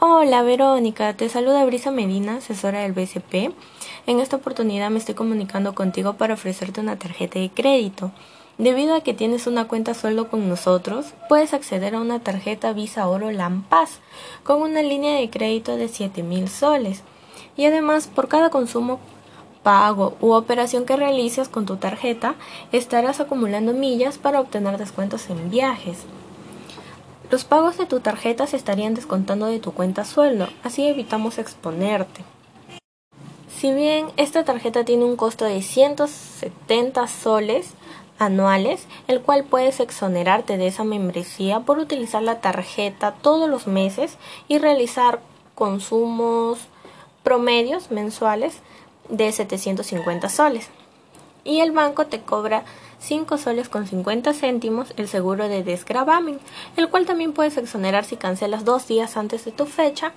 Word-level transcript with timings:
Hola 0.00 0.42
Verónica, 0.42 1.12
te 1.14 1.28
saluda 1.28 1.64
Brisa 1.64 1.90
Medina, 1.90 2.36
asesora 2.36 2.82
del 2.82 2.92
BCP. 2.92 3.52
En 4.06 4.20
esta 4.20 4.36
oportunidad 4.36 4.90
me 4.90 4.98
estoy 4.98 5.16
comunicando 5.16 5.74
contigo 5.74 6.12
para 6.12 6.34
ofrecerte 6.34 6.80
una 6.80 7.00
tarjeta 7.00 7.40
de 7.40 7.50
crédito. 7.50 8.12
Debido 8.58 8.94
a 8.94 9.00
que 9.00 9.12
tienes 9.12 9.48
una 9.48 9.66
cuenta 9.66 9.94
sueldo 9.94 10.28
con 10.28 10.48
nosotros, 10.48 11.14
puedes 11.28 11.52
acceder 11.52 11.96
a 11.96 12.00
una 12.00 12.20
tarjeta 12.20 12.72
Visa 12.72 13.08
Oro 13.08 13.32
Lampaz 13.32 13.98
con 14.44 14.62
una 14.62 14.82
línea 14.82 15.18
de 15.18 15.30
crédito 15.30 15.76
de 15.76 15.88
7000 15.88 16.48
soles. 16.48 17.02
Y 17.56 17.64
además, 17.64 18.06
por 18.06 18.28
cada 18.28 18.50
consumo 18.50 19.00
pago 19.64 20.16
u 20.20 20.30
operación 20.30 20.86
que 20.86 20.94
realices 20.94 21.48
con 21.48 21.66
tu 21.66 21.74
tarjeta, 21.74 22.36
estarás 22.70 23.18
acumulando 23.18 23.72
millas 23.72 24.16
para 24.16 24.38
obtener 24.38 24.78
descuentos 24.78 25.28
en 25.28 25.50
viajes. 25.50 26.06
Los 27.30 27.44
pagos 27.44 27.76
de 27.76 27.84
tu 27.84 28.00
tarjeta 28.00 28.46
se 28.46 28.56
estarían 28.56 28.94
descontando 28.94 29.46
de 29.46 29.58
tu 29.58 29.72
cuenta 29.72 30.06
sueldo, 30.06 30.48
así 30.64 30.86
evitamos 30.86 31.36
exponerte. 31.36 32.24
Si 33.54 33.70
bien 33.72 34.06
esta 34.16 34.44
tarjeta 34.44 34.84
tiene 34.84 35.04
un 35.04 35.16
costo 35.16 35.44
de 35.44 35.60
170 35.60 37.06
soles 37.06 37.74
anuales, 38.18 38.86
el 39.08 39.20
cual 39.20 39.44
puedes 39.44 39.78
exonerarte 39.80 40.56
de 40.56 40.68
esa 40.68 40.84
membresía 40.84 41.60
por 41.60 41.78
utilizar 41.78 42.22
la 42.22 42.40
tarjeta 42.40 43.12
todos 43.20 43.50
los 43.50 43.66
meses 43.66 44.16
y 44.48 44.56
realizar 44.56 45.20
consumos 45.54 46.60
promedios 47.22 47.90
mensuales 47.90 48.60
de 49.10 49.30
750 49.30 50.30
soles. 50.30 50.68
Y 51.44 51.60
el 51.60 51.72
banco 51.72 52.06
te 52.06 52.22
cobra 52.22 52.64
5 53.00 53.38
soles 53.38 53.68
con 53.68 53.86
50 53.86 54.32
céntimos 54.34 54.92
el 54.96 55.08
seguro 55.08 55.48
de 55.48 55.62
desgravamen, 55.62 56.40
el 56.76 56.88
cual 56.88 57.06
también 57.06 57.32
puedes 57.32 57.56
exonerar 57.56 58.04
si 58.04 58.16
cancelas 58.16 58.64
dos 58.64 58.88
días 58.88 59.16
antes 59.16 59.44
de 59.44 59.52
tu 59.52 59.66
fecha. 59.66 60.12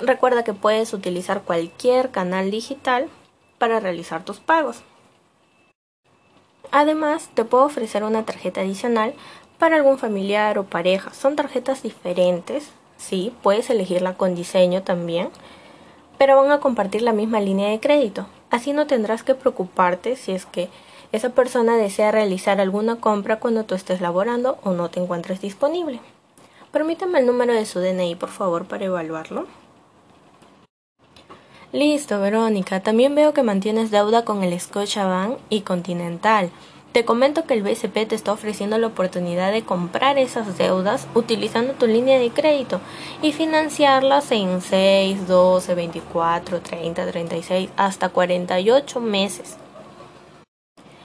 Recuerda 0.00 0.42
que 0.42 0.54
puedes 0.54 0.92
utilizar 0.92 1.42
cualquier 1.42 2.10
canal 2.10 2.50
digital 2.50 3.08
para 3.58 3.80
realizar 3.80 4.24
tus 4.24 4.40
pagos. 4.40 4.82
Además, 6.72 7.30
te 7.34 7.44
puedo 7.44 7.64
ofrecer 7.64 8.02
una 8.02 8.24
tarjeta 8.24 8.62
adicional 8.62 9.14
para 9.58 9.76
algún 9.76 9.98
familiar 9.98 10.58
o 10.58 10.64
pareja. 10.64 11.14
Son 11.14 11.36
tarjetas 11.36 11.82
diferentes, 11.82 12.70
sí, 12.96 13.32
puedes 13.42 13.70
elegirla 13.70 14.16
con 14.16 14.34
diseño 14.34 14.82
también, 14.82 15.30
pero 16.18 16.36
van 16.36 16.50
a 16.50 16.58
compartir 16.58 17.02
la 17.02 17.12
misma 17.12 17.40
línea 17.40 17.68
de 17.68 17.78
crédito. 17.78 18.26
Así 18.54 18.72
no 18.72 18.86
tendrás 18.86 19.24
que 19.24 19.34
preocuparte 19.34 20.14
si 20.14 20.30
es 20.30 20.46
que 20.46 20.68
esa 21.10 21.30
persona 21.30 21.76
desea 21.76 22.12
realizar 22.12 22.60
alguna 22.60 23.00
compra 23.00 23.40
cuando 23.40 23.64
tú 23.64 23.74
estés 23.74 24.00
laborando 24.00 24.58
o 24.62 24.70
no 24.70 24.90
te 24.90 25.00
encuentres 25.00 25.40
disponible. 25.40 25.98
Permítame 26.70 27.18
el 27.18 27.26
número 27.26 27.52
de 27.52 27.66
su 27.66 27.80
DNI, 27.80 28.14
por 28.14 28.28
favor, 28.28 28.66
para 28.66 28.84
evaluarlo. 28.84 29.48
Listo, 31.72 32.20
Verónica. 32.20 32.78
También 32.78 33.16
veo 33.16 33.34
que 33.34 33.42
mantienes 33.42 33.90
deuda 33.90 34.24
con 34.24 34.44
el 34.44 34.60
Scotiabank 34.60 35.38
y 35.50 35.62
Continental. 35.62 36.52
Te 36.94 37.04
comento 37.04 37.44
que 37.44 37.54
el 37.54 37.64
BCP 37.64 38.06
te 38.06 38.14
está 38.14 38.32
ofreciendo 38.32 38.78
la 38.78 38.86
oportunidad 38.86 39.50
de 39.50 39.64
comprar 39.64 40.16
esas 40.16 40.56
deudas 40.56 41.08
utilizando 41.16 41.72
tu 41.72 41.88
línea 41.88 42.20
de 42.20 42.30
crédito 42.30 42.80
y 43.20 43.32
financiarlas 43.32 44.30
en 44.30 44.60
6, 44.60 45.26
12, 45.26 45.74
24, 45.74 46.60
30, 46.60 47.06
36, 47.10 47.70
hasta 47.76 48.10
48 48.10 49.00
meses 49.00 49.56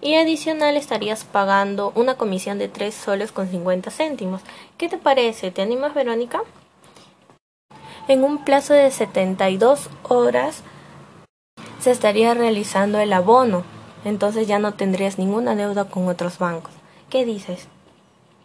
y 0.00 0.14
adicional 0.14 0.76
estarías 0.76 1.24
pagando 1.24 1.92
una 1.96 2.14
comisión 2.14 2.60
de 2.60 2.68
3 2.68 2.94
soles 2.94 3.32
con 3.32 3.48
50 3.48 3.90
céntimos. 3.90 4.42
¿Qué 4.78 4.88
te 4.88 4.98
parece? 4.98 5.50
¿Te 5.50 5.62
animas, 5.62 5.94
Verónica? 5.94 6.42
En 8.06 8.22
un 8.22 8.44
plazo 8.44 8.72
de 8.72 8.88
72 8.92 9.90
horas 10.04 10.62
se 11.80 11.90
estaría 11.90 12.34
realizando 12.34 13.00
el 13.00 13.12
abono, 13.12 13.64
entonces 14.04 14.46
ya 14.46 14.58
no 14.58 14.74
tendrías 14.74 15.18
ninguna 15.18 15.54
deuda 15.54 15.84
con 15.84 16.08
otros 16.08 16.38
bancos. 16.38 16.72
¿Qué 17.10 17.24
dices? 17.24 17.68